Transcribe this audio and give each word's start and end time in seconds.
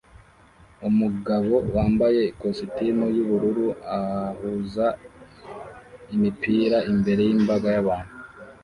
Umugabo 0.89 1.53
wambaye 1.75 2.21
ikositimu 2.31 3.05
yubururu 3.15 3.67
ahuza 3.97 4.87
imipira 6.13 6.77
imbere 6.91 7.21
yimbaga 7.29 7.69
yabantu 7.77 8.13